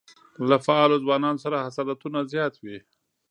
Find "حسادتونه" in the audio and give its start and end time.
1.65-2.19